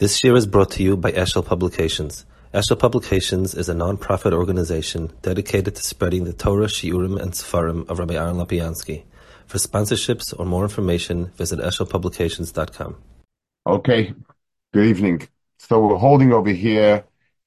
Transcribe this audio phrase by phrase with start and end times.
[0.00, 2.26] This year is brought to you by Eshel Publications.
[2.52, 8.00] Eshel Publications is a non-profit organization dedicated to spreading the Torah, Shiurim, and Sefarim of
[8.00, 9.04] Rabbi Aaron Lapiansky.
[9.46, 12.96] For sponsorships or more information, visit eshelpublications.com.
[13.68, 14.12] Okay,
[14.72, 15.28] good evening.
[15.60, 17.04] So we're holding over here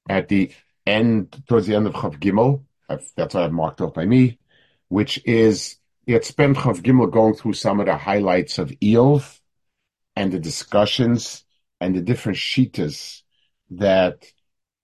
[0.07, 0.51] at the
[0.85, 2.63] end, towards the end of Chav Gimel.
[2.87, 4.39] That's what I've marked off by me,
[4.87, 5.75] which is,
[6.05, 9.37] it spent Chav Gimel going through some of the highlights of Eov
[10.15, 11.43] and the discussions
[11.79, 13.21] and the different shitas
[13.71, 14.25] that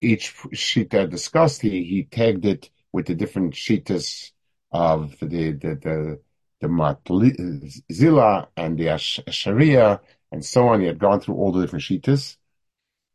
[0.02, 4.32] each shita discussed, he, he tagged it with the different shitas
[4.72, 6.20] of the the the
[6.62, 10.82] the Matzila and the Sharia and so on.
[10.82, 12.38] He had gone through all the different shitas.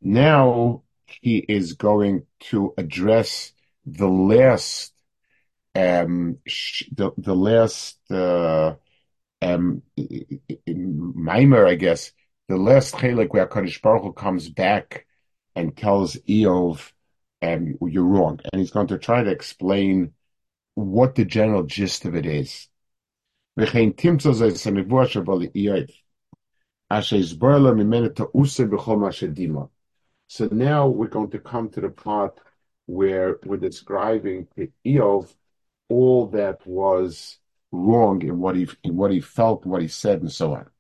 [0.00, 3.52] Now he is going to address
[3.86, 4.92] the last
[5.74, 8.74] um the the last uh
[9.42, 9.82] um
[10.66, 12.12] mimer, I guess,
[12.48, 15.06] the last chelik where Kadosh Baruch Hu comes back
[15.54, 16.92] and tells Eov,
[17.42, 18.40] um, you're wrong.
[18.50, 20.14] And he's going to try to explain
[20.74, 22.68] what the general gist of it is.
[23.56, 23.64] So
[30.50, 32.40] now we're going to come to the part
[32.86, 35.34] where we're describing to Eov
[35.90, 37.38] all that was
[37.72, 40.70] wrong in what he in what he felt, what he said, and so on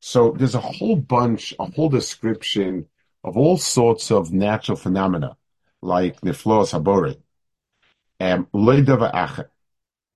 [0.00, 2.86] So there's a whole bunch, a whole description
[3.22, 5.36] of all sorts of natural phenomena,
[5.82, 7.16] like neflos habore,
[8.18, 8.46] and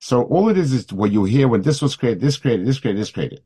[0.00, 2.81] So all it is is what you hear when this was created, this created, this
[2.81, 3.42] created, this created.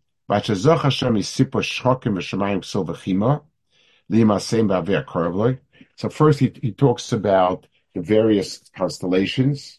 [5.97, 9.78] So first he, he talks about the various constellations,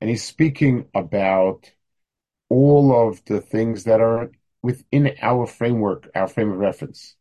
[0.00, 1.70] and he's speaking about
[2.48, 4.30] all of the things that are
[4.62, 7.16] within our framework, our frame of reference.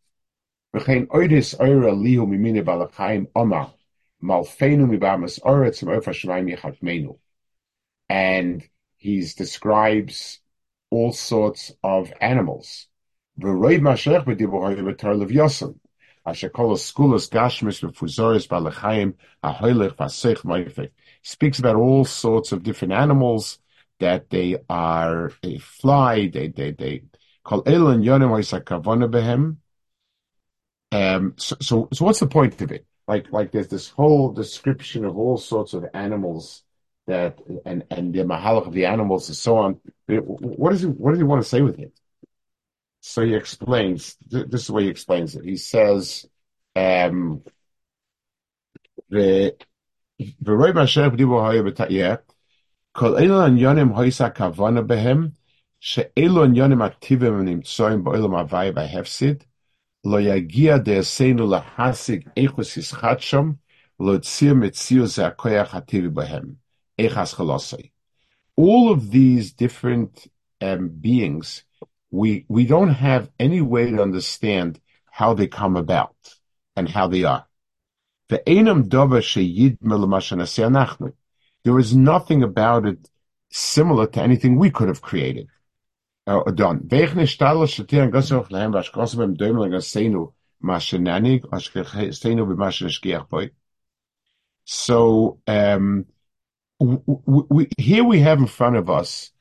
[8.10, 8.64] And
[8.98, 10.40] he describes
[10.90, 12.88] all sorts of animals.
[16.26, 16.44] Speaks
[21.60, 23.60] about all sorts of different animals
[24.00, 27.04] that they are they fly they they they
[27.44, 29.58] call elan yonim.
[30.92, 32.86] Um, so, so, so what's the point of it?
[33.08, 36.64] Like, like there's this whole description of all sorts of animals
[37.08, 39.80] that, and, and the mahalach of the animals and so on.
[40.08, 41.94] What does he, what does he want to say with it?
[43.06, 45.44] So he explains, th- this is the way he explains it.
[45.44, 46.26] He says,
[46.74, 47.44] um,
[49.10, 49.58] the
[50.22, 52.20] V'roi b'asher b'dibo ha'yo b'ta'yeh,
[52.94, 55.34] kol eilu anyonim ho'isa kavona behem,
[55.80, 59.42] she'eilu anyonim aktivim nimtsoim b'oilam avai b'hefsid,
[60.06, 63.58] lo yagia de'eseinu lahasig eichus yischat
[64.00, 66.56] lo tzir mitziu ze'akoyach hativi behem,
[66.98, 67.92] eichas chalosai.
[68.56, 70.26] All of these different
[70.62, 71.66] um, beings
[72.14, 74.80] we we don't have any way to understand
[75.10, 76.16] how they come about
[76.76, 77.48] and how they are.
[81.64, 83.10] There is nothing about it
[83.50, 85.48] similar to anything we could have created
[86.28, 86.88] or done.
[94.66, 96.06] So um,
[96.80, 99.33] we, here we have in front of us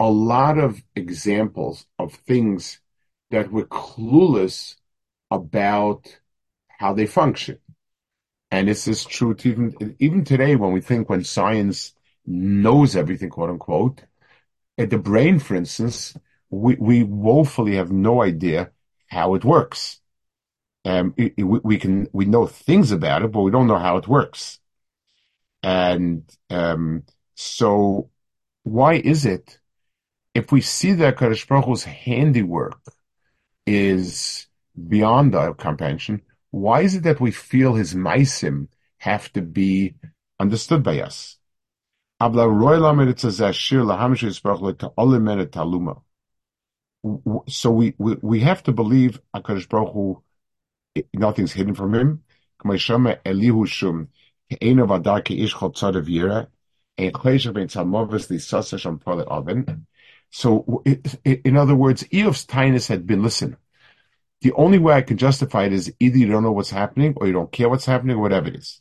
[0.00, 2.80] a lot of examples of things
[3.30, 4.76] that we're clueless
[5.30, 6.18] about
[6.68, 7.58] how they function.
[8.50, 11.92] And this is true to even, even today when we think when science
[12.26, 14.02] knows everything, quote unquote,
[14.78, 16.16] at the brain, for instance,
[16.48, 18.70] we, we woefully have no idea
[19.06, 20.00] how it works.
[20.86, 23.98] Um, it, it, we can, we know things about it, but we don't know how
[23.98, 24.58] it works.
[25.62, 27.02] And, um,
[27.34, 28.08] so
[28.62, 29.60] why is it
[30.34, 32.80] if we see that Kadosh Baruch Hu's handiwork
[33.66, 34.46] is
[34.88, 38.68] beyond our comprehension, why is it that we feel his maisim
[38.98, 39.94] have to be
[40.38, 41.36] understood by us?
[47.48, 50.22] So we, we, we have to believe HaKadosh Baruch Hu,
[51.14, 52.22] nothing's hidden from him.
[60.30, 60.82] So,
[61.24, 63.56] in other words, Eov's tinus had been, listen,
[64.42, 67.26] the only way I can justify it is either you don't know what's happening or
[67.26, 68.80] you don't care what's happening or whatever it is.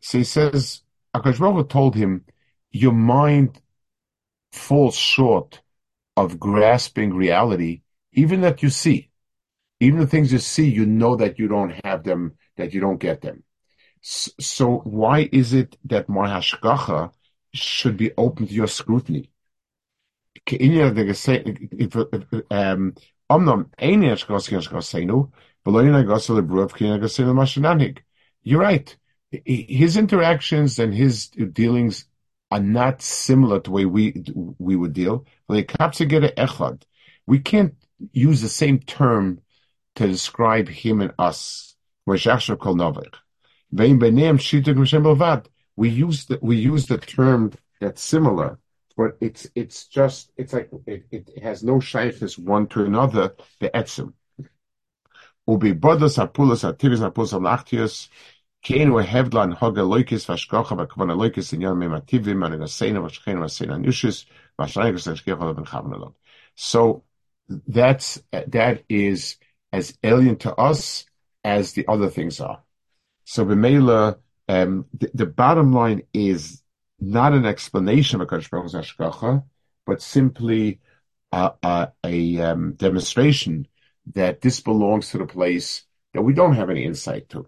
[0.00, 0.82] So he says,
[1.14, 2.24] Akash told him,
[2.72, 3.60] your mind
[4.52, 5.60] falls short
[6.16, 9.10] of grasping reality, even that you see.
[9.80, 12.98] Even the things you see, you know that you don't have them, that you don't
[12.98, 13.42] get them.
[14.02, 17.12] So why is it that my hashgacha
[17.52, 19.30] should be open to your scrutiny?
[22.50, 22.94] Um,
[28.42, 28.96] you're right.
[29.44, 32.06] His interactions and his dealings
[32.50, 34.24] are not similar to the way we
[34.58, 35.24] we would deal.
[35.48, 35.62] We
[37.38, 37.74] can't
[38.12, 39.40] use the same term
[39.94, 41.76] to describe him and us.
[42.06, 42.18] We
[45.88, 48.58] use the we use the term that's similar,
[49.00, 53.34] but it's it's just it's like it, it has no shaykhs one to another.
[53.58, 54.12] The etzim.
[55.48, 58.10] Ubi bodos apulos ativis amlachtius
[58.62, 59.32] Kein we hoge
[61.52, 61.80] in yom.
[66.56, 67.04] So
[67.48, 69.38] that's that is
[69.72, 71.06] as alien to us
[71.42, 72.62] as the other things are.
[73.24, 76.62] So B'meila, um, the, the bottom line is
[77.00, 79.44] not an explanation of Hakadosh Baruch Hashgacha,
[79.86, 80.80] but simply
[81.32, 81.88] a,
[82.40, 83.66] um, demonstration
[84.14, 87.46] that this belongs to the place that we don't have any insight to.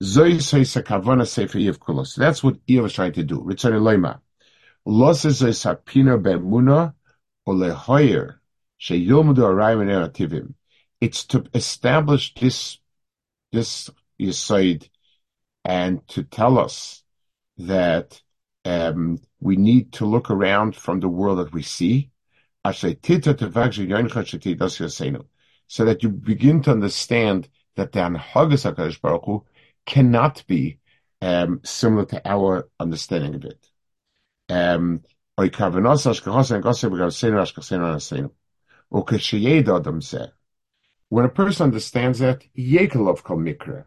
[0.00, 3.40] So that's what Eve was trying to do.
[3.40, 4.20] Ritzani loima.
[11.00, 12.78] It's to establish this
[13.52, 13.90] this
[14.20, 14.88] yisoid
[15.64, 17.02] and to tell us
[17.56, 18.20] that
[18.64, 22.10] um, we need to look around from the world that we see,
[22.64, 22.72] so
[25.84, 29.44] that you begin to understand that the Anhagas HaKadosh Baruch Hu
[29.84, 30.78] cannot be
[31.20, 33.68] um, similar to our understanding of it.
[34.48, 35.02] Um,
[35.36, 35.48] when
[41.24, 43.84] a person understands that, Yekelov kol mikra.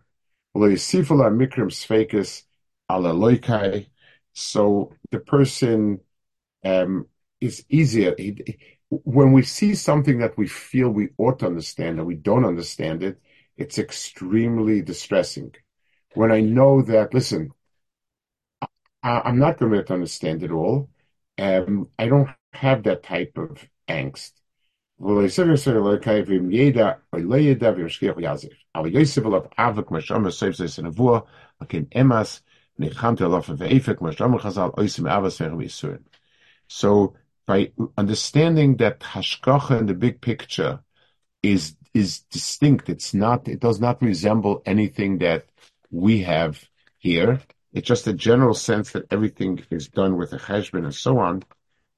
[4.40, 6.00] So the person
[6.64, 7.08] um,
[7.42, 8.14] is easier.
[8.18, 8.58] He,
[8.90, 13.04] when we see something that we feel we ought to understand and we don't understand
[13.04, 13.20] it,
[13.58, 15.54] it's extremely distressing
[16.14, 17.52] when I know that, listen,
[19.04, 20.90] I, am not going to understand it all.
[21.38, 24.32] Um, I don't have that type of angst.
[36.70, 37.16] So
[37.46, 40.80] by understanding that hashgacha in the big picture
[41.42, 45.46] is is distinct, it's not, it does not resemble anything that
[45.90, 46.64] we have
[47.00, 47.42] here.
[47.74, 51.44] It's just a general sense that everything is done with a cheshbon and so on.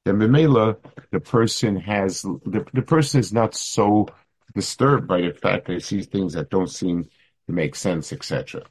[0.05, 0.77] Then Memela,
[1.11, 4.07] the person has the, the person is not so
[4.55, 8.63] disturbed by the fact that he sees things that don't seem to make sense, etc.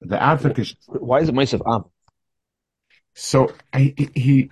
[0.00, 0.74] The advocate.
[0.86, 1.84] Why is it Mosif Am?
[3.14, 4.50] So I he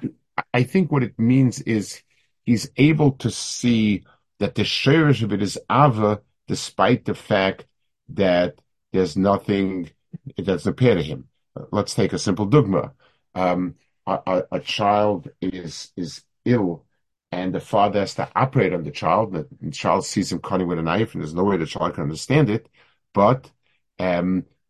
[0.53, 2.03] I think what it means is
[2.45, 4.05] he's able to see
[4.39, 7.67] that the shirish of it is Ava, despite the fact
[8.11, 8.61] that
[8.93, 9.91] there's nothing
[10.37, 11.29] that doesn't appear to him.
[11.71, 12.93] Let's take a simple dogma.
[13.35, 13.75] Um,
[14.07, 16.85] a, a, a, child is is ill,
[17.33, 19.33] and the father has to operate on the child.
[19.33, 21.95] The, the, child sees him cutting with a knife, and there's no way the child
[21.95, 22.69] can understand it.
[23.13, 23.51] But
[23.99, 24.45] um,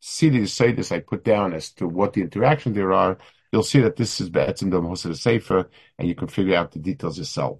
[0.00, 3.18] see the Yisaitis I put down as to what the interaction there are,
[3.52, 6.78] you'll see that this is Be'etzim Dom Hosed Sefer, and you can figure out the
[6.78, 7.58] details yourself.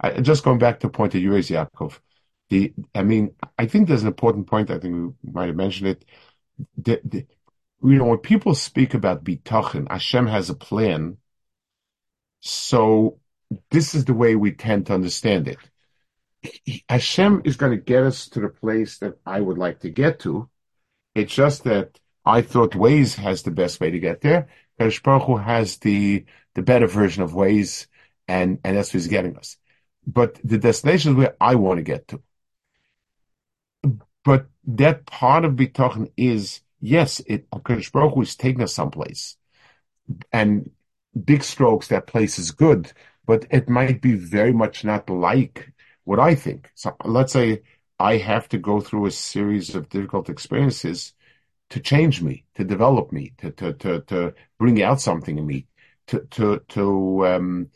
[0.00, 1.98] I, just going back to the point that you raised, Yaakov,
[2.48, 4.70] the, I mean, I think there's an important point.
[4.70, 6.04] I think we might have mentioned it.
[6.76, 7.26] The, the,
[7.82, 11.18] you know, when people speak about bitachon, Hashem has a plan.
[12.40, 13.18] So
[13.70, 15.58] this is the way we tend to understand it.
[16.88, 20.20] Hashem is going to get us to the place that I would like to get
[20.20, 20.48] to.
[21.16, 24.48] It's just that I thought Waze has the best way to get there.
[24.80, 27.88] Kadosh Baruch has the the better version of Waze,
[28.28, 29.56] and and that's he's getting us.
[30.06, 32.22] But the destination is where I want to get to.
[34.24, 39.36] But that part of bitachon is yes, it Hakadosh Baruch Hu is taking us someplace,
[40.32, 40.70] and
[41.24, 42.92] big strokes that place is good.
[43.26, 45.72] but it might be very much not like
[46.04, 46.70] what I think.
[46.76, 47.62] So let's say
[47.98, 51.14] I have to go through a series of difficult experiences
[51.70, 55.66] to change me, to develop me, to to to, to bring out something in me,
[56.08, 57.70] to to to um,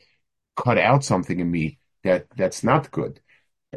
[0.57, 3.21] cut out something in me that that's not good.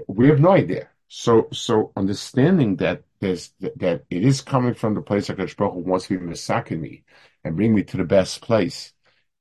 [0.08, 0.90] We have no idea.
[1.08, 5.80] So so understanding that there's that it is coming from the place that Baruch Hu
[5.80, 7.04] wants to be masaking me
[7.44, 8.94] and bring me to the best place,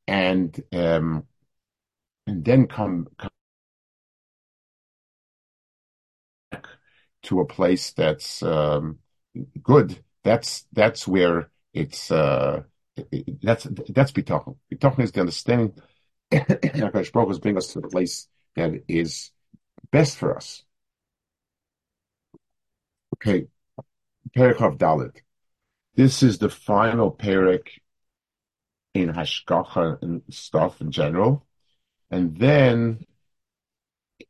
[0.07, 1.27] and um,
[2.27, 3.09] and then come,
[7.25, 8.99] to a place that's um,
[9.63, 10.03] good.
[10.25, 12.63] That's that's where it's uh,
[13.43, 14.57] that's that's bitachon.
[14.73, 15.75] Bitachon is the understanding
[16.33, 19.31] Hakadosh Baruch is bringing us to the place that is
[19.91, 20.65] best for us.
[23.17, 23.47] Okay,
[24.37, 25.19] Perek of Dalit.
[25.95, 27.69] This is the final Perek
[28.95, 31.47] in Hashgacha and stuff in general,
[32.11, 33.05] and then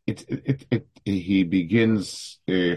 [0.06, 2.76] it it it, he begins uh.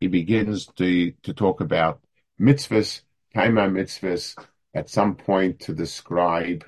[0.00, 2.00] He begins to to talk about
[2.40, 3.02] mitzvahs,
[3.34, 4.36] taima mitzvahs,
[4.74, 6.64] at some point to describe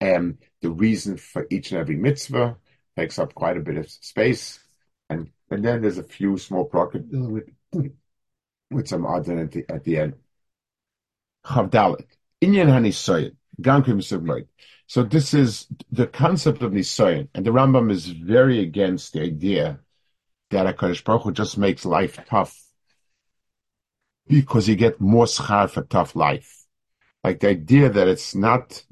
[0.00, 2.56] um, the reason for each and every mitzvah
[2.96, 4.60] takes up quite a bit of space,
[5.10, 7.48] and and then there's a few small pockets with,
[8.70, 10.14] with some odds at the at the end.
[11.44, 12.06] Chavdalit
[12.44, 14.46] inyan hanisoyin.
[14.86, 19.80] So this is the concept of nisoyin, and the Rambam is very against the idea
[20.50, 22.60] that Hakadosh Baruch Hu just makes life tough
[24.26, 26.64] because you get more schar for tough life.
[27.22, 28.84] Like the idea that it's not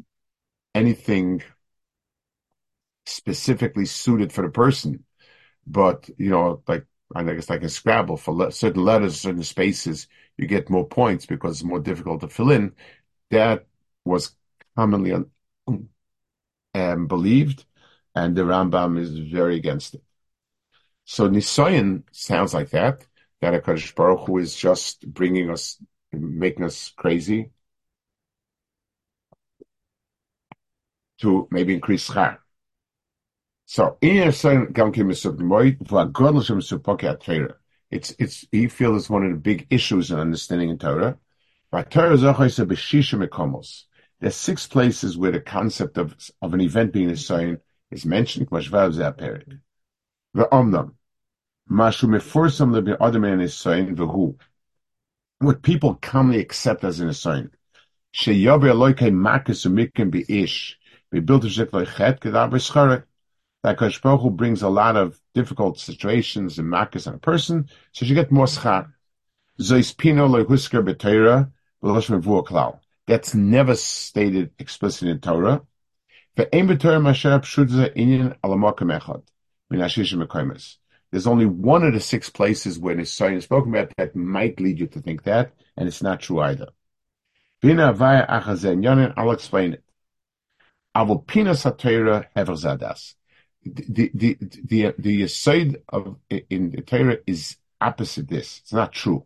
[0.74, 1.42] anything
[3.06, 5.04] specifically suited for the person.
[5.66, 10.08] But, you know, like, I guess like a Scrabble for le- certain letters, certain spaces,
[10.36, 12.72] you get more points because it's more difficult to fill in.
[13.32, 13.66] That
[14.04, 14.36] was
[14.76, 15.12] commonly
[16.74, 17.64] um, believed,
[18.14, 20.02] and the Rambam is very against it.
[21.04, 23.06] So Nisoyan sounds like that,
[23.40, 25.78] that a HaKadosh Baruch Hu is just bringing us,
[26.12, 27.50] making us crazy,
[31.18, 32.38] to maybe increase schar.
[33.66, 33.98] So
[37.90, 41.18] it's it's he feels it's one of the big issues in understanding in Torah.
[41.72, 42.20] There's
[44.32, 47.60] six places where the concept of, of an event being a sign
[47.90, 48.48] is mentioned.
[48.50, 48.58] The
[50.34, 50.94] omnam.
[51.70, 54.38] Mashu meforsam lebi adam is sign v'hu.
[55.38, 57.50] What people commonly accept as an sign.
[58.14, 60.78] Sheyabe aloike makas umikim ish.
[61.10, 63.06] We built a shikla chet kedar
[63.62, 63.98] That Kosh
[64.36, 68.44] brings a lot of difficult situations and makas on a person, so you get more
[68.44, 68.92] schar.
[69.58, 70.28] Zois pino
[73.06, 75.62] That's never stated explicitly in Torah.
[81.10, 84.78] There's only one of the six places where Nisayan is spoken about that might lead
[84.78, 86.68] you to think that, and it's not true either.
[89.16, 89.84] I'll explain it.
[93.64, 98.60] The the the the side of in the Torah is opposite this.
[98.60, 99.24] It's not true.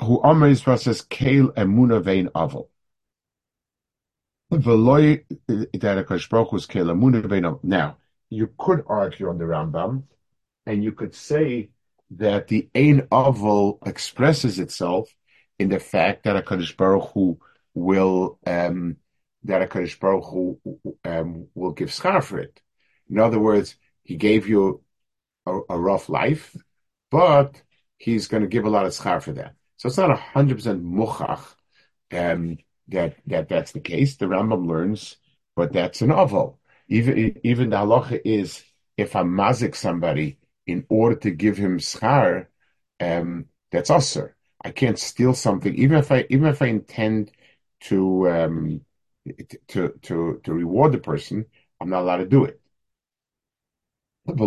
[0.00, 2.30] Who Amr is says kale emuna vein
[7.28, 7.96] vein Now
[8.28, 10.04] you could argue on the Rambam,
[10.66, 11.70] and you could say
[12.12, 15.14] that the ein avol expresses itself
[15.58, 17.38] in the fact that Hakadosh Baruch Hu
[17.74, 18.96] will um,
[19.44, 20.60] that HaKadosh Baruch Hu
[21.04, 22.60] um, will give schar for it.
[23.08, 24.82] In other words, he gave you
[25.46, 26.56] a, a rough life,
[27.10, 27.62] but
[27.96, 29.54] he's going to give a lot of schar for that.
[29.80, 31.54] So it's not hundred percent muchach
[32.12, 32.58] um,
[32.88, 34.16] that that that's the case.
[34.16, 35.16] The Rambam learns,
[35.56, 36.60] but that's an oval.
[36.88, 38.62] Even even the halacha is
[38.98, 42.48] if I mazik somebody in order to give him schar,
[43.00, 44.36] um, that's usher.
[44.62, 47.32] I can't steal something, even if I even if I intend
[47.84, 48.84] to um,
[49.68, 51.46] to to to reward the person,
[51.80, 52.60] I'm not allowed to do it.
[54.26, 54.38] And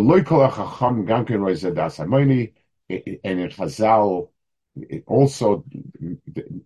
[3.40, 4.28] in Chazal,
[5.07, 5.65] also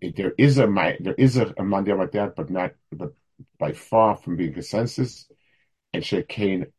[0.01, 0.67] there is a
[0.99, 3.13] there is a, a mandam like that, but not but
[3.57, 5.27] by far from being consensus.
[5.93, 6.71] And Shekain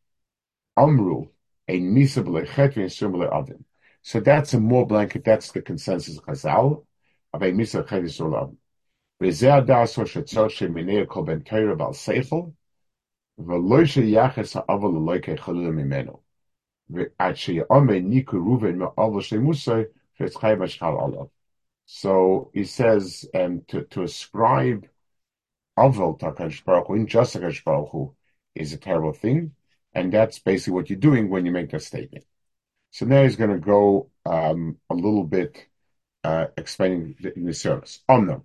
[0.77, 1.27] Amru
[1.67, 3.65] a nisa b'lechet similar oven.
[4.01, 5.23] So that's a more blanket.
[5.23, 6.85] That's the consensus of Chazal
[7.33, 8.57] of a nisa b'lechet oven.
[9.21, 12.41] וזה הדס או שצור שמניע כל בן תרא ועל שכל,
[13.37, 16.19] ולא שיחס האבל אלוהי כחלילה ממנו.
[16.89, 19.98] ועד שיאמר ניקו ראובן מאבל של מוסר, שצחי משחל עליו.
[21.86, 24.86] so he says um, to, to ascribe
[25.78, 28.14] Avel to HaKadosh Baruch Hu, in just HaKadosh Baruch Hu,
[28.54, 29.54] is a terrible thing,
[29.94, 32.24] and that's basically what you're doing when you make that statement.
[32.90, 35.66] So now he's going to go um, a little bit
[36.24, 38.00] uh, explaining the, the service.
[38.08, 38.42] Omnam.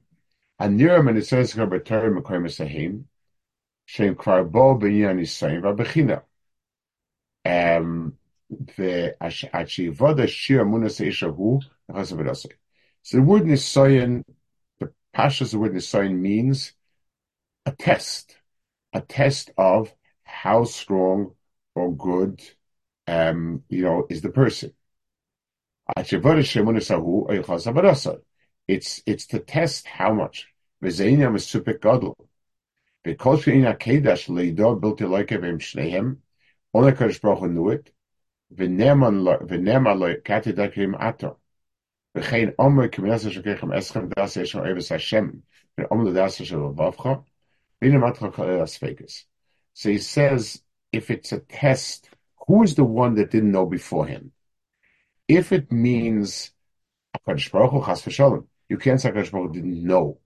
[0.61, 3.05] Aniram and it says Rabbatar Mekoyim Sahim,
[3.85, 6.23] Shem Kvar Bo Binyan Yisayim Vabechina.
[7.45, 8.17] Um,
[8.49, 9.15] the
[13.03, 14.23] So the word Nisayan,
[14.79, 16.73] the Pasha's the word Nisayan means
[17.65, 18.37] a test,
[18.93, 21.35] a test of how strong
[21.73, 22.41] or good,
[23.07, 24.73] um, you know, is the person.
[28.67, 30.47] It's it's to test how much.
[30.81, 30.97] Because
[33.43, 36.17] she'in akedash leido built like him shnehem.
[36.73, 37.91] Only Kadosh Baruch knew it.
[49.73, 50.61] So he says,
[50.91, 52.09] if it's a test,
[52.47, 54.31] who is the one that didn't know beforehand?
[55.27, 56.51] If it means
[57.27, 60.19] you can't say Baruch didn't know.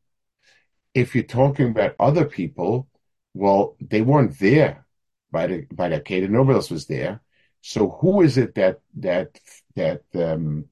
[0.94, 2.88] If you're talking about other people,
[3.34, 4.86] well, they weren't there
[5.32, 6.30] by the by the Akedah.
[6.30, 7.22] Nobody else was there.
[7.62, 9.40] So who is it that that
[9.76, 10.66] that um,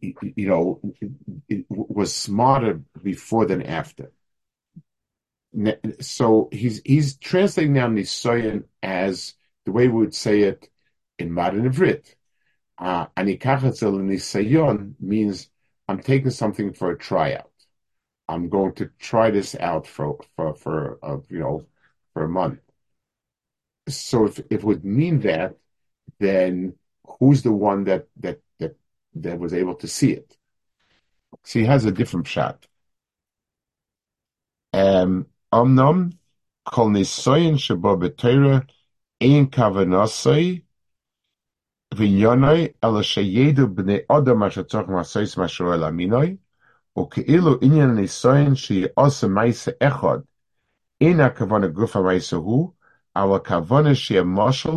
[0.00, 0.80] you know
[1.68, 4.10] was smarter before than after?
[6.00, 10.68] So he's he's translating now Nisayan as the way we would say it
[11.18, 12.14] in modern Ivrit.
[12.78, 15.48] Uh, Nisayon means
[15.88, 17.50] I'm taking something for a tryout.
[18.28, 21.66] I'm going to try this out for for for uh, you know
[22.12, 22.60] for a month.
[23.88, 25.56] So if, if it would mean that,
[26.19, 26.73] then
[27.19, 28.75] who's the one that that that
[29.15, 30.37] that was able to see it?
[31.43, 32.67] See, he has a different shot.
[34.73, 36.13] Um, Omnom
[36.65, 38.67] kol nisoyin shabo b'teira
[39.21, 40.61] ein kavanasai
[41.93, 46.37] ועניוני, אלא שידעו בני אדם מה שצריך לעשות מה שרואה למינוי,
[46.99, 50.19] וכאילו עניין ניסיון שיעשה מעשה אחד,
[51.01, 52.73] אין הכוונה גוף המעשה הוא,
[53.15, 54.69] אבל הכוונה שיהיה משל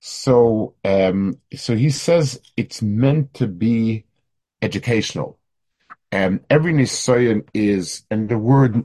[0.00, 4.04] so, um, so he says it's meant to be
[4.62, 5.40] educational.
[6.12, 8.76] Um, every nisayon is, and the word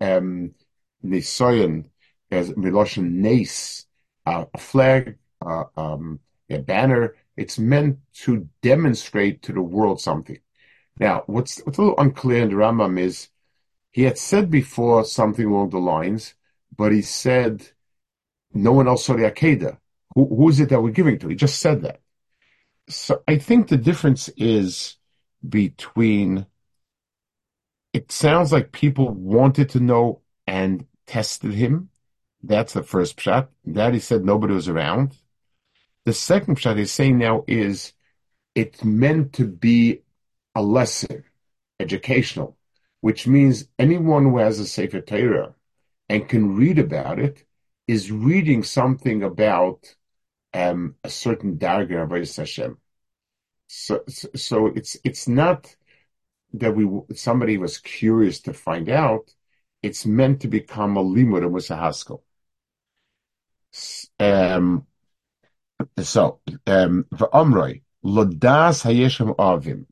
[0.00, 0.54] um,
[1.02, 1.42] is
[2.30, 3.86] as miloshin nace,
[4.24, 7.16] uh, a flag, uh, um, a banner.
[7.36, 10.38] It's meant to demonstrate to the world something.
[11.00, 13.30] Now, what's, what's a little unclear in the Rambam is
[13.90, 16.34] he had said before something along the lines
[16.78, 17.68] but he said
[18.54, 19.76] no one else saw the Akedah.
[20.14, 21.28] Who, who is it that we're giving to?
[21.28, 22.00] He just said that.
[22.88, 24.96] So I think the difference is
[25.46, 26.46] between
[27.92, 31.90] it sounds like people wanted to know and tested him,
[32.42, 33.48] that's the first pshat.
[33.64, 35.16] That he said nobody was around.
[36.04, 37.92] The second pshat he's saying now is
[38.54, 40.02] it's meant to be
[40.54, 41.24] a lesson,
[41.80, 42.56] educational,
[43.00, 45.54] which means anyone who has a Sefer Torah
[46.08, 47.44] and can read about it
[47.86, 49.94] is reading something about
[50.54, 52.78] um, a certain darga of Hashem.
[53.66, 55.74] So, so it's it's not
[56.54, 59.34] that we somebody was curious to find out.
[59.82, 62.22] It's meant to become a limud of Musahaskel.
[64.18, 64.86] Um,
[66.02, 69.86] so, um, V'omroi, lodas hayeshem avim.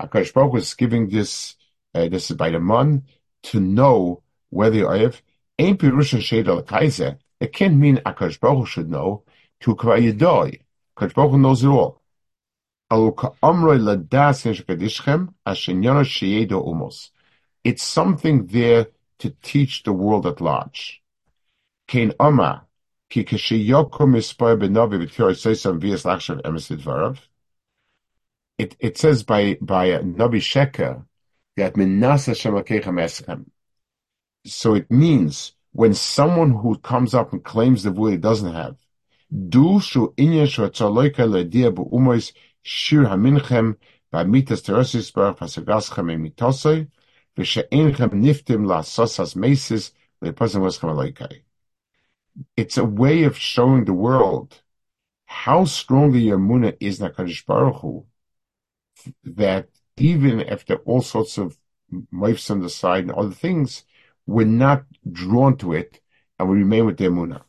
[0.00, 1.56] Akash was giving this,
[1.94, 3.04] uh, this is by the mon,
[3.44, 5.20] to know whether you have,
[5.58, 9.24] pirusha shed al kaiser, it can't mean Akash Baruch should know,
[9.60, 10.60] to kva yedoi.
[10.96, 12.00] Akash Baruch knows it all.
[17.64, 18.86] It's something there
[19.18, 21.02] to teach the world at large.
[28.56, 31.04] It, it says by by Nabi Sheker
[31.56, 33.46] that Minasa Shemakechem Eschem.
[34.44, 38.76] So it means when someone who comes up and claims the he doesn't have,
[39.80, 43.76] shu inyan shu tzaloika ledia bu'umois shir haminchem
[44.12, 44.62] ba'mitas
[45.12, 45.38] barach
[46.16, 46.88] emitosoi
[47.36, 51.42] niftim la sosas mesis le'pasim waschem aloikai
[52.56, 54.62] it's a way of showing the world
[55.26, 58.06] how strongly your munah is Nakadosh Baruch Hu,
[59.24, 61.58] that even after all sorts of
[62.12, 63.84] moifs on the side and other things,
[64.25, 66.01] we're not drawn to it
[66.37, 67.43] and we remain with the munah.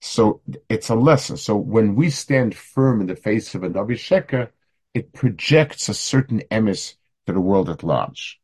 [0.00, 1.36] So it's a lesson.
[1.36, 4.50] So when we stand firm in the face of a Navi Sheker,
[4.94, 6.94] it projects a certain emis
[7.26, 8.40] to the world at large.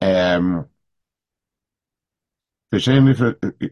[0.00, 0.68] Um,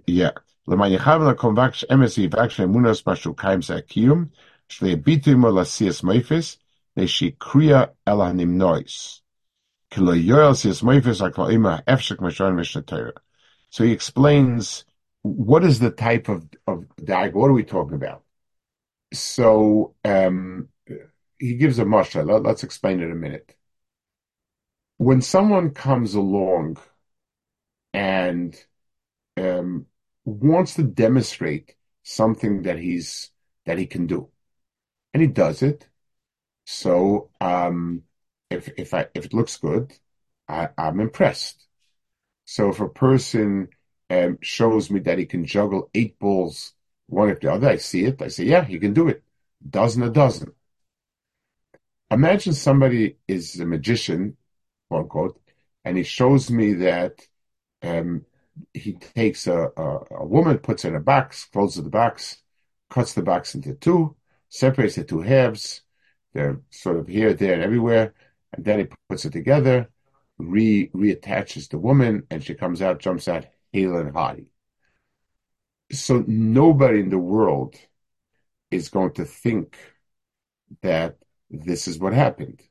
[0.08, 0.30] Yeah.
[0.68, 4.24] למען יכוון לקונבקש אמס ויבקש אמונס משהו קיים זה הקיום,
[4.68, 6.58] שליביטו עמו לסיאס מייפס,
[6.96, 9.19] לשיקריע אל הנמנויס.
[13.69, 14.85] So he explains
[15.23, 18.23] what is the type of, of diag, what are we talking about?
[19.13, 20.69] So um,
[21.39, 22.27] he gives a mushroom.
[22.27, 23.55] Let, let's explain it in a minute.
[24.97, 26.77] When someone comes along
[27.93, 28.55] and
[29.37, 29.87] um,
[30.25, 33.31] wants to demonstrate something that he's
[33.65, 34.29] that he can do,
[35.13, 35.87] and he does it.
[36.65, 38.03] So um,
[38.51, 39.93] if if I if it looks good,
[40.47, 41.67] I, I'm impressed.
[42.45, 43.69] So if a person
[44.09, 46.73] um, shows me that he can juggle eight balls
[47.07, 48.21] one after the other, I see it.
[48.21, 49.23] I say, yeah, he can do it.
[49.67, 50.53] Dozen a dozen.
[52.09, 54.35] Imagine somebody is a magician,
[54.89, 55.41] quote unquote,
[55.85, 57.25] and he shows me that
[57.83, 58.25] um,
[58.73, 62.41] he takes a, a, a, woman, puts her in a box, closes the box,
[62.89, 64.15] cuts the box into two,
[64.49, 65.81] separates the two halves.
[66.33, 68.13] They're sort of here, there, and everywhere.
[68.53, 69.89] And then he puts it together,
[70.37, 74.47] re reattaches the woman, and she comes out, jumps out, hale and hearty.
[75.91, 77.75] So nobody in the world
[78.69, 79.77] is going to think
[80.81, 81.17] that
[81.49, 82.61] this is what happened.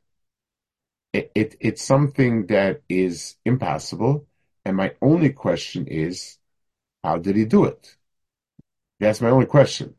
[1.13, 4.27] It, it, it's something that is impossible
[4.65, 6.39] and my only question is,
[7.03, 7.97] how did he do it?
[8.99, 9.95] That's my only question.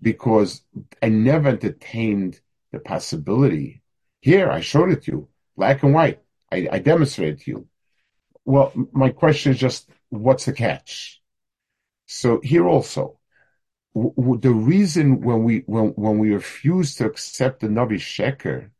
[0.00, 0.62] Because
[1.02, 2.40] I never entertained
[2.72, 3.82] the possibility.
[4.26, 6.20] Here, I showed it to you, black and white.
[6.50, 7.68] I, I demonstrated to you.
[8.44, 11.22] Well, my question is just, what's the catch?
[12.06, 13.20] So here also,
[13.94, 18.70] w- w- the reason when we when when we refuse to accept the Navi Sheker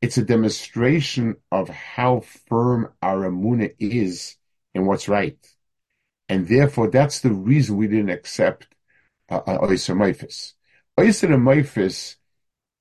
[0.00, 4.36] it's a demonstration of how firm our Amuna is
[4.74, 5.44] in what's right.
[6.28, 8.68] And therefore, that's the reason we didn't accept
[9.28, 10.52] uh, uh Oyser Mephis.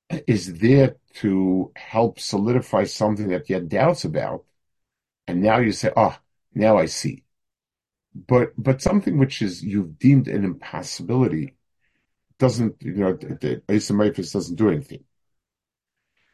[0.09, 4.45] Is there to help solidify something that you had doubts about.
[5.27, 6.15] And now you say, oh,
[6.53, 7.23] now I see.
[8.13, 11.55] But, but something which is, you've deemed an impossibility
[12.37, 15.03] doesn't, you know, the Oyser doesn't do anything.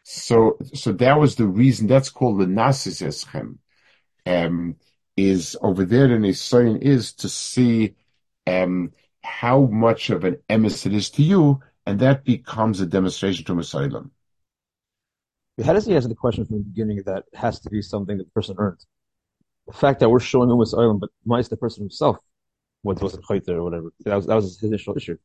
[0.03, 1.88] So, so that was the reason.
[1.88, 3.57] That's called the Eschem.
[4.25, 4.75] Um,
[5.15, 7.93] is over there in sign is to see
[8.47, 8.91] um,
[9.23, 13.56] how much of an emes it is to you, and that becomes a demonstration to
[13.56, 13.89] Messiah.
[15.63, 18.26] How does he answer the question from the beginning that has to be something that
[18.26, 18.84] the person earned?
[19.67, 22.17] The fact that we're showing him Messiah, but why is the person himself
[22.82, 23.93] what wasn't chayter or whatever?
[24.02, 25.17] That was that was his initial issue,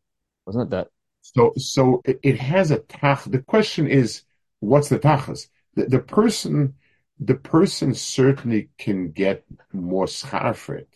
[0.47, 0.71] wasn't it?
[0.71, 0.89] That
[1.23, 3.25] so so it, it has a tach.
[3.25, 4.23] The question is
[4.61, 5.49] what's the tachas?
[5.75, 6.75] The, the person,
[7.19, 10.89] the person certainly can get more schar for it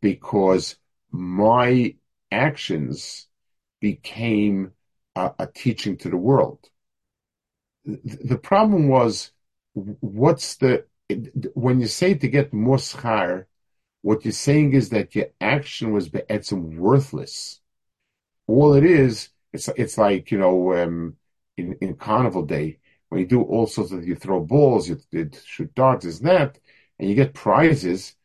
[0.00, 0.76] because
[1.10, 1.94] my
[2.30, 3.28] actions
[3.90, 4.72] became
[5.14, 6.60] a, a teaching to the world.
[7.84, 9.30] The, problem was,
[9.74, 10.86] what's the
[11.52, 13.44] when you say to get more schar,
[14.00, 17.60] what you're saying is that your action was be'etzim worthless.
[18.46, 21.16] All it is, it's it's like you know, um,
[21.58, 22.78] in, in carnival day
[23.10, 26.58] when you do all sorts of you throw balls, you, you shoot darts, is that,
[26.98, 28.16] and you get prizes.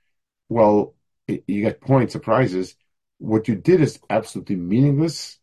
[0.47, 0.95] Well,
[1.27, 2.75] you get points or prizes.
[3.17, 5.39] What you did is absolutely meaningless.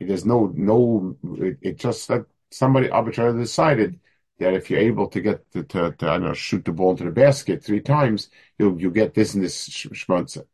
[0.00, 1.16] There's no no.
[1.38, 4.00] It, it just that somebody arbitrarily decided
[4.38, 6.92] that if you're able to get to, to, to, I don't know shoot the ball
[6.92, 10.46] into the basket three times, you'll you get this and this schmunzer.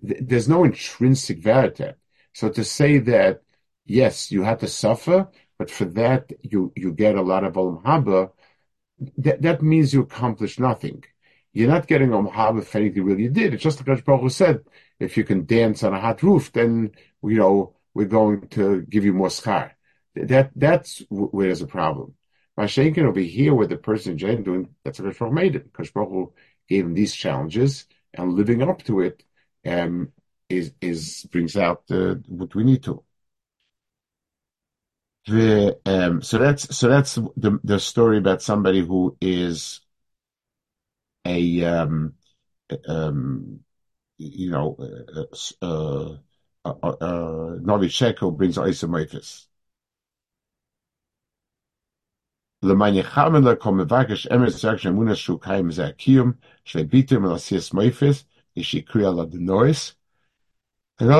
[0.00, 1.98] There's no intrinsic it.
[2.32, 3.42] So to say that
[3.84, 7.82] yes, you had to suffer, but for that you you get a lot of olam
[7.84, 8.32] haba.
[9.18, 11.04] That that means you accomplish nothing.
[11.52, 13.54] You're not getting olam haba for anything really you did.
[13.54, 14.64] It's just like Baruch said,
[14.98, 19.04] if you can dance on a hot roof, then you know we're going to give
[19.04, 19.72] you more schar.
[20.14, 22.14] That that's where there's a problem.
[22.58, 25.64] Mashenkin over here, where the person Jen doing that's what Baruch made it.
[25.64, 26.34] Because Baruch
[26.68, 29.24] gave him these challenges, and living up to it
[29.66, 30.12] um,
[30.48, 33.02] is is brings out uh, what we need to.
[35.26, 39.80] The, um, so that's so that's the the story about somebody who is
[41.24, 42.14] a um,
[42.88, 43.60] um,
[44.18, 46.16] you know uh, uh,
[46.64, 49.46] uh, uh, uh brings Oisomoifis.
[52.62, 59.94] the komevakish emes section munas shukaim zakium shlebitum elasias moifis de Nois.
[60.98, 61.10] And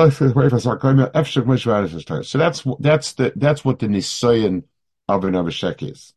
[2.25, 4.63] so that's that's the that's what the Nisayan
[5.09, 6.13] of an avishek is.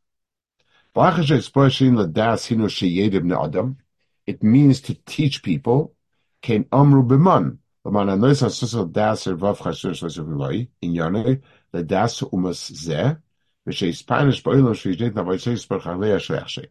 [4.27, 5.95] It means to teach people.
[6.43, 7.59] Kain amru Biman.
[7.87, 11.40] L'man Anois HaSusel Das Ervav Chashur Shlosh V'loi, in Yonei,
[11.87, 13.16] Das Umas Zeh,
[13.64, 16.66] V'shei Spanish Ba'olam Shvijdet Navoitzei Spar Chalei Ashreachshei.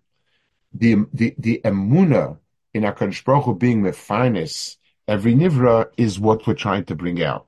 [0.73, 2.37] The, the, the emuna
[2.73, 4.75] in HaKadosh Baruch Hu being mefanis
[5.07, 7.47] every nivra is what we're trying to bring out.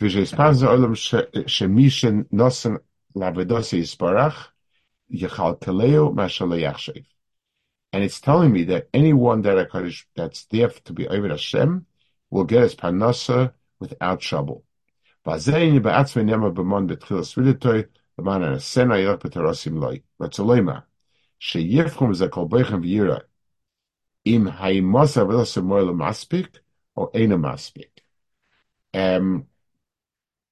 [0.00, 0.94] V'shei Spanish Ba'olam
[1.44, 2.78] Shemishin Nosen
[3.14, 4.46] Lavedosi Yisparach,
[5.12, 7.04] Yechal Kaleo Mashalei Yachshei.
[7.92, 11.84] And it's telling me that anyone that HaKadosh, that's there to be over Hashem
[12.34, 14.64] will get his parnasa without trouble.
[15.26, 15.46] Um,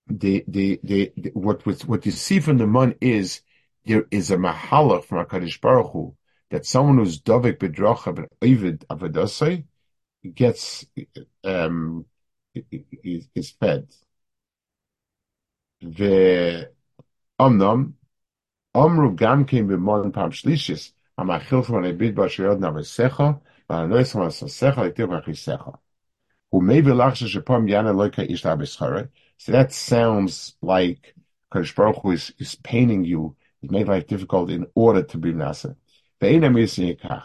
[0.09, 3.41] the, the, the, the, what, what you see from the mon is
[3.85, 6.15] there is a mahalach from HaKadosh Baruch Hu
[6.51, 9.65] that someone who's dovik bedracha but ovid avedasai
[10.31, 10.87] gets
[11.45, 12.05] um,
[12.55, 13.89] is, is fed.
[15.81, 16.71] The
[17.41, 17.95] omnom
[18.75, 23.41] omru gam came with modern pam shlishis amachil from a bit bashayod na vesecha
[23.73, 25.79] it's from a sasecha itiv achisecha.
[26.51, 29.09] Who may be lachsha shepom yana loika ishtar.
[29.39, 31.15] So that sounds like
[31.53, 35.33] Kodesh Baruch Hu is, is painting you, is made life difficult in order to be
[35.33, 35.77] nasa.
[36.21, 37.25] Ve'inam yisin yikach.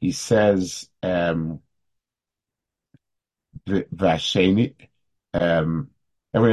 [0.00, 1.60] He says, um,
[3.66, 4.74] Vasheni,
[5.34, 5.90] um,
[6.34, 6.46] yeah,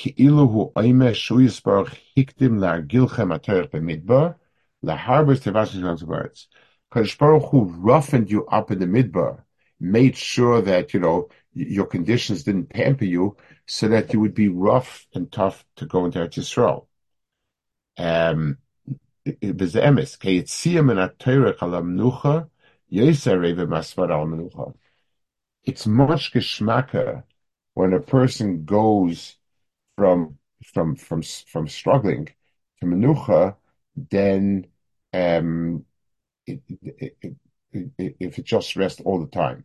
[0.00, 4.36] hu oime shuyis baruch hikdim la gilchem aterech b'midbar
[4.82, 6.48] la harbors tevash words.
[6.90, 9.42] Baruch roughened you up in the midbar,
[9.80, 14.48] made sure that you know your conditions didn't pamper you, so that you would be
[14.48, 16.86] rough and tough to go into Eretz Yisrael.
[17.98, 18.58] Um,
[19.59, 22.39] וזה אמס, כי יציע מן התורך על המנוחה,
[22.91, 24.63] יסר ומסבר על המנוחה.
[25.65, 27.23] It's much geschmacker
[27.73, 29.37] when a person goes
[29.97, 30.37] from
[30.73, 32.27] from from from struggling
[32.79, 33.55] to menucha
[34.11, 34.67] than
[35.13, 35.85] um,
[36.45, 37.17] it, it,
[37.71, 39.63] it, if it just rests all the time.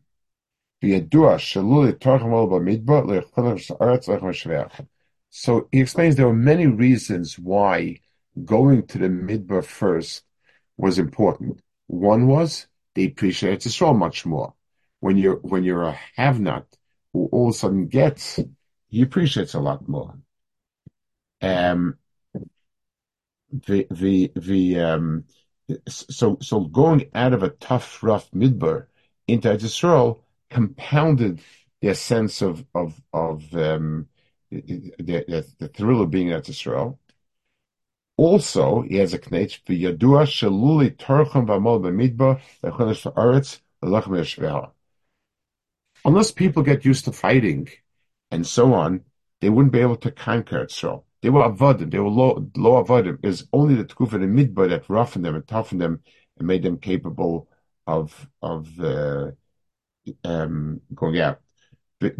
[5.30, 8.00] So he explains there are many reasons why
[8.45, 10.23] going to the midbar first
[10.77, 11.61] was important.
[11.87, 14.53] One was they appreciate Yisrael much more.
[14.99, 16.65] When you're when you're a have-not
[17.11, 18.39] who all of a sudden gets,
[18.87, 20.17] he appreciates a lot more.
[21.41, 21.97] Um,
[23.51, 25.25] the the the um,
[25.87, 28.87] so so going out of a tough, rough midbar
[29.27, 31.41] into Yisrael compounded
[31.81, 34.07] their sense of of of um,
[34.51, 36.97] the, the, the thrill of being at Yisrael.
[38.15, 44.71] Also, he has a knetch for Yadua Shaluli Turcham Vamol Bamidba Lechonesh Aretz Lechem Yeshveha.
[46.05, 47.69] Unless people get used to fighting
[48.29, 49.01] and so on,
[49.41, 50.67] they wouldn't be able to conquer.
[50.69, 53.17] So they were avodim, they were low, low avodim.
[53.23, 56.01] It was only the tkufa the midbar that roughened them and toughened them
[56.37, 57.49] and made them capable
[57.87, 59.31] of of uh,
[60.23, 61.41] um, going out.
[61.99, 62.11] The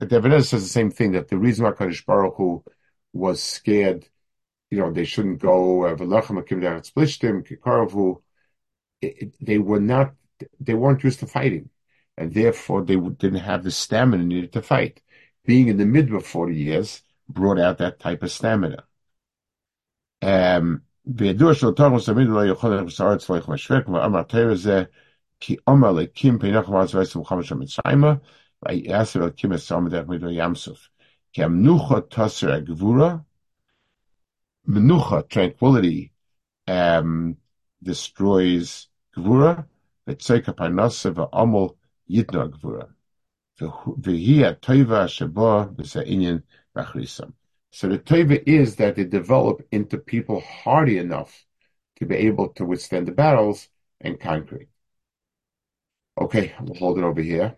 [0.00, 2.64] evidence says the same thing that the reason why Kadosh Baruch Hu
[3.12, 4.08] was scared
[4.69, 5.95] you know, they shouldn't go, uh,
[9.41, 10.13] they were not,
[10.59, 11.69] they weren't used to fighting.
[12.17, 15.01] And therefore they didn't have the stamina needed to fight.
[15.45, 18.83] Being in the middle of 40 years brought out that type of stamina.
[20.21, 24.83] Um, וידוע שלתורם תמיד לא יכול לחפש הארץ לא יחמשק, ואמר תרא זה,
[25.39, 28.13] כי אומר לקים פינך מארץ וארץ מוחמד שם מצרימה,
[28.65, 30.89] ויעשר לקים את סער מדרך מדבר ים סוף.
[31.33, 33.15] כי המנוחה תסר הגבורה,
[34.68, 36.12] menucha, tranquility,
[36.66, 37.36] um,
[37.82, 39.66] destroys gvura,
[40.06, 41.76] v'tzeka parnasa v'amol
[42.10, 42.88] yitna gvura.
[43.60, 46.42] V'hi toiva sheba v'sa'inyan
[46.76, 47.32] v'achrisam.
[47.70, 51.44] So the toiva is that they develop into people hardy enough
[51.96, 53.68] to be able to withstand the battles
[54.00, 54.66] and conquer.
[56.20, 57.56] Okay, we'll hold it over here.